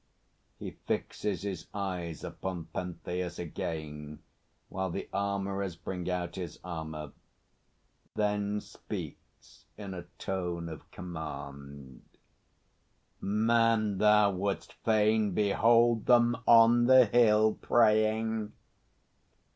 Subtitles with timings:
[0.57, 4.23] [He fixes his eyes upon PENTHEUS again,
[4.67, 7.11] while the armourers bring out his armour;
[8.15, 12.01] then speaks in a tone of command.
[13.21, 18.53] Man, thou wouldst fain behold them on the hill Praying!